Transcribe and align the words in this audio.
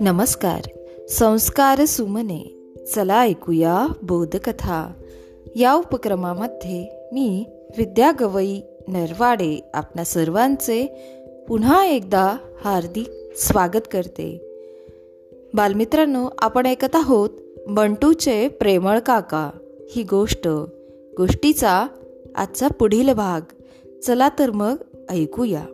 नमस्कार. 0.00 0.60
संस्कार 1.08 1.84
सुमने. 1.84 2.72
चला 2.94 3.22
ऐकूया 3.22 3.86
बोधकथा. 4.02 4.92
या 5.56 5.74
उपक्रमामध्ये 5.74 7.08
मी 7.12 7.44
विद्या 7.78 8.12
गवई 8.20 8.60
नरवाडे 8.88 9.70
आपल्या 9.74 10.04
सर्वांचे 10.04 10.86
पुन्हा 11.48 11.86
एकदा 11.86 12.36
हार्दिक 12.64 13.10
स्वागत 13.36 13.88
करते. 13.92 14.40
बालमित्रांनो 15.54 16.28
आपण 16.38 16.66
ऐकत 16.66 16.96
आहोत 16.96 17.30
बंटूचे 17.68 18.48
प्रेमळ 18.48 18.98
काका. 18.98 19.50
ही 19.90 20.02
गोष्ट 20.02 20.48
गोष्टीचा 21.16 21.86
आजचा 22.34 22.68
पुढील 22.68 23.12
भाग. 23.12 23.40
चला 24.06 24.28
तर 24.38 24.50
मग 24.50 24.76
ऐकूया. 25.10 25.64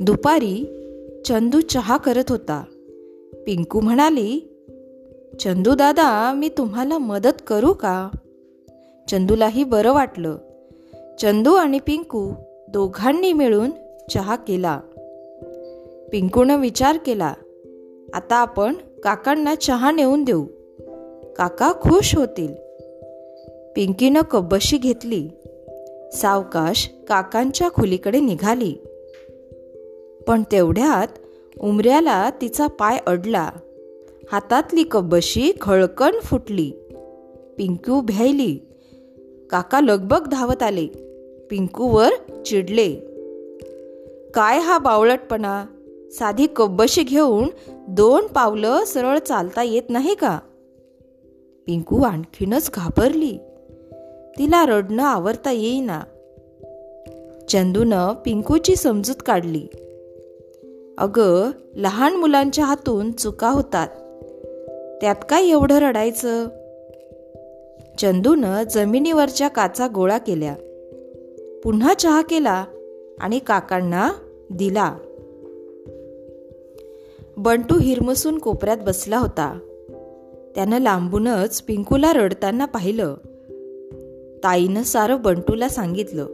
दुपारी 0.00 0.82
चंदू 1.24 1.60
चहा 1.60 1.96
करत 1.96 2.24
होता. 2.28 2.64
पिंकू 3.46 3.80
म्हणाली 3.80 4.40
चंदू 5.40 5.74
दादा 5.74 6.32
मी 6.32 6.48
तुम्हाला 6.48 6.98
मदत 6.98 7.42
करू 7.46 7.72
का? 7.72 8.10
चंदूलाही 9.08 9.64
बरं 9.64 9.92
वाटलं. 9.92 10.36
चंदू 11.20 11.54
आणि 11.54 11.78
पिंकू 11.78 12.32
दोघांनी 12.68 13.32
मिळून 13.32 13.70
चहा 14.10 14.36
केला. 14.36 14.80
पिंकूनं 16.12 16.60
विचार 16.60 16.96
केला 16.96 17.34
आता 18.14 18.36
आपण 18.36 18.74
काकांना 19.04 19.54
चहा 19.54 19.90
नेऊन 19.90 20.24
देऊ. 20.24 20.44
काका 21.36 21.72
खुश 21.72 22.16
होतील. 22.16 22.54
पिंकीनं 23.76 24.20
कब्बशी 24.20 24.78
घेतली. 24.78 25.28
सावकाश 26.12 26.90
काकांच्या 27.08 27.68
खोलीकडे 27.70 28.20
निघाली. 28.20 28.74
पण 30.28 30.42
तेवढ्यात 30.52 31.06
उमऱ्याला 31.60 32.30
तिचा 32.30 32.66
पाय 32.66 32.98
अडला. 33.06 33.50
हातातली 34.32 34.84
कब्बशी 34.90 35.52
खळकण 35.60 36.20
फुटली. 36.24 36.72
पिंकू 37.58 38.00
भ्यायली. 38.00 38.58
काका 39.50 39.80
लगबग 39.80 40.28
धावत 40.28 40.62
आले. 40.62 40.86
पिंकूवर 41.50 42.08
चिडले. 42.46 42.92
काय 44.34 44.58
हा 44.58 44.78
बावळटपणा? 44.78 45.64
साधी 46.12 46.46
कब्बशी 46.56 47.02
घेऊन 47.02 47.48
दोन 47.88 48.26
पावलं 48.26 48.84
सरळ 48.84 49.18
चालता 49.18 49.62
येत 49.62 49.82
नाही 49.88 50.14
का? 50.14 50.38
पिंकू 51.66 52.02
आणखीनच 52.02 52.70
घाबरली. 52.74 53.38
तिला 54.38 54.66
रडणं 54.66 55.02
आवरता 55.02 55.50
येईना. 55.50 56.00
चंदूनं 57.48 58.12
पिंकूची 58.12 58.76
समजूत 58.76 59.14
काढली. 59.26 59.66
अगं 60.98 61.50
लहान 61.76 62.16
मुलांच्या 62.16 62.64
हातून 62.64 63.12
चुका 63.12 63.50
होतात. 63.50 63.88
त्यात 65.00 65.16
काय 65.30 65.48
एवढं 65.48 65.74
रडायचं? 65.74 66.46
चंदूनं 67.98 68.62
जमिनीवरच्या 68.62 69.48
काचा 69.48 69.88
गोळा 69.94 70.18
केल्या. 70.18 70.54
पुन्हा 71.64 71.94
चहा 71.94 72.22
केला 72.22 72.64
आणि 73.20 73.38
काकांना 73.38 74.12
दिला. 74.50 74.96
बंटू 77.36 77.78
हिरमसून 77.78 78.38
कोपऱ्यात 78.38 78.76
बसला 78.86 79.18
होता. 79.18 79.58
त्यानं 80.54 80.78
लांबूनच 80.78 81.62
पिंकूला 81.62 82.12
रडताना 82.12 82.64
पाहिलं. 82.64 83.14
ताईनं 84.44 84.82
सारं 84.82 85.22
बंटूला 85.22 85.68
सांगितलं. 85.68 86.26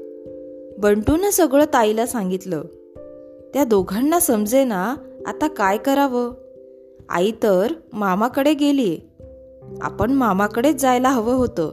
बंटूनं 0.78 1.31
सगळं 1.31 1.64
ताईला 1.64 2.06
सांगितलं. 2.06 2.62
त्या 3.55 3.64
दोघांना 3.64 4.20
समजेना 4.20 4.94
आता 5.27 5.48
काय 5.48 5.77
करावं? 5.77 6.33
आई 7.09 7.33
तर 7.42 7.72
मामाकडे 7.92 8.55
गेली 8.55 8.99
आपण 9.81 10.12
मामाकडेच 10.12 10.82
जायला 10.82 11.09
हवं 11.09 11.32
होतं. 11.32 11.72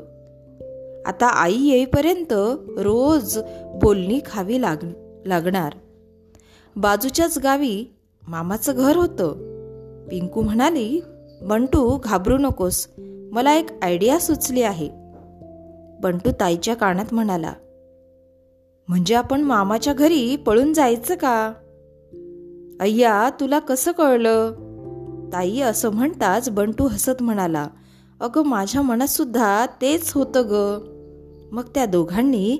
आता 1.05 1.27
आई 1.27 1.57
येईपर्यंत 1.57 2.33
रोज 2.79 3.39
बोलणी 3.75 4.19
खावी 4.25 4.61
लाग 4.61 4.77
लागणार. 5.25 5.73
बाजूच्याच 6.75 7.37
गावी 7.37 7.85
मामाचं 8.27 8.73
घर 8.75 8.95
होतं. 8.95 9.31
पिंकू 10.11 10.41
म्हणाली 10.41 11.01
बंटू 11.41 11.97
घाबरू 12.03 12.37
नकोस. 12.37 12.87
मला 13.31 13.55
एक 13.55 13.67
आयडिया 13.81 14.19
सुचली 14.19 14.61
आहे. 14.61 14.98
बंटू 16.01 16.31
ताईच्या 16.39 16.75
कानात 16.75 17.05
म्हणाला 17.11 17.53
म्हणजे 18.87 19.15
आपण 19.15 19.41
मामाच्या 19.41 19.93
घरी 19.93 20.35
पळून 20.35 20.73
जायचं 20.73 21.15
का? 21.15 21.53
अय्या 22.79 23.29
तुला 23.39 23.59
कसं 23.59 23.91
कळलं? 23.91 24.51
ताई 25.33 25.59
असं 25.59 25.89
म्हणताच 25.89 26.49
बंटू 26.49 26.87
हसत 26.87 27.23
म्हणाला 27.23 27.67
अगं 28.19 28.45
माझ्या 28.45 28.81
मनात 28.81 29.07
सुद्धा 29.07 29.65
तेच 29.65 30.11
होतं 30.11 30.41
ग. 30.45 30.79
मग 31.51 31.63
त्या 31.75 31.85
दोघांनी 31.85 32.59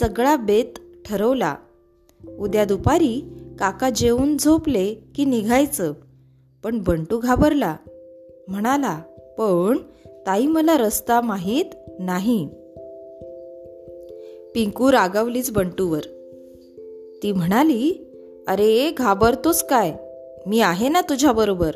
सगळा 0.00 0.36
बेत 0.36 0.78
ठरवला. 1.04 1.54
उद्या 2.38 2.64
दुपारी 2.64 3.32
काका 3.58 3.90
जेवून 3.90 4.36
झोपले 4.36 4.94
की 5.14 5.24
निघायचं 5.24 5.92
पण 6.64 6.82
बंटू 6.86 7.18
घाबरला. 7.18 7.76
म्हणाला 8.48 9.00
पण 9.38 9.76
ताई 10.26 10.46
मला 10.46 10.78
रस्ता 10.78 11.20
माहीत 11.20 11.64
नाही. 11.98 12.48
पिंकू 14.54 14.92
रागावलीच 14.92 15.50
बंटूवर. 15.50 16.00
ती 17.22 17.32
म्हणाली 17.32 18.06
अरे 18.48 18.90
घाबरतोस 18.98 19.62
काय? 19.62 19.92
मी 20.46 20.60
आहे 20.60 20.88
ना 20.88 21.00
तुझ्याबरोबर 21.00 21.70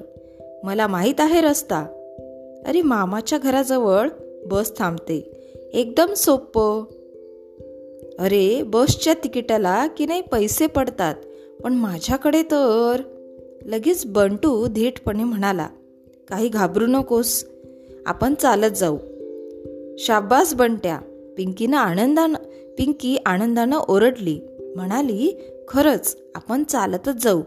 मला 0.65 0.87
माहीत 0.87 1.15
आहे 1.19 1.41
रस्ता. 1.41 1.87
अरे 2.67 2.83
मामाच्या 2.83 3.39
घराजवळ 3.39 4.09
बस 4.47 4.79
थांबते. 4.79 5.31
एकदम 5.75 6.15
सोपं 6.15 6.85
अरे 8.19 8.63
बसच्या 8.63 9.15
तिकिटाला 9.15 9.87
की 9.87 10.07
नाही 10.07 10.21
पैसे 10.21 10.67
पडतात 10.67 11.15
पण 11.65 11.73
माझ्याकडे 11.73 12.43
तर. 12.43 13.01
लगेच 13.67 14.07
बंटू 14.07 14.67
धीटपणे 14.67 15.25
म्हणाला 15.25 15.69
काही 16.29 16.49
घाबरू 16.49 16.87
नकोस. 16.87 17.45
आपण 18.07 18.35
चालत 18.35 18.73
जाऊ. 18.73 18.99
शाब्बास 19.99 20.55
बंट्या 20.55 20.99
पिंकीनं 21.37 21.77
आनंदानं 21.77 22.54
पिंकी 22.79 23.19
आनंदानं 23.27 23.79
ओरडली. 23.89 24.41
म्हणाली 24.77 25.37
खरंच 25.69 26.17
आपण 26.35 26.65
चालतच 26.65 27.25
जाऊ. 27.25 27.43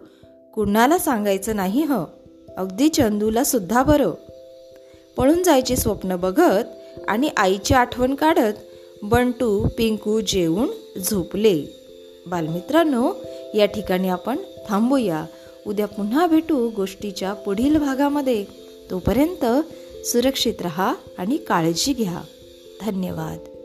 कुणाला 0.53 0.97
सांगायचं 0.97 1.55
नाही 1.55 1.83
ह? 1.83 1.93
अगदी 2.57 2.89
चंदूला 2.89 3.43
सुद्धा 3.43 3.83
बरं. 3.83 4.11
पळून 5.17 5.43
जायचे 5.43 5.75
स्वप्न 5.75 6.15
बघत 6.15 6.65
आणि 7.07 7.29
आईची 7.37 7.73
आठवण 7.73 8.15
काढत 8.15 8.53
बंटू 9.03 9.67
पिंकू 9.77 10.19
जेवून 10.19 10.99
झोपले. 10.99 11.63
बालमित्रांनो 12.27 13.13
या 13.55 13.65
ठिकाणी 13.65 14.09
आपण 14.09 14.37
थांबूया. 14.69 15.25
उद्या 15.67 15.87
पुन्हा 15.87 16.27
भेटू 16.27 16.69
गोष्टीच्या 16.69 17.33
पुढील 17.33 17.77
भागामध्ये. 17.77 18.45
तोपर्यंत 18.91 19.45
सुरक्षित 20.05 20.53
रहा 20.61 20.93
आणि 21.17 21.37
काळजी 21.37 21.93
घ्या. 21.93 22.21
धन्यवाद. 22.81 23.56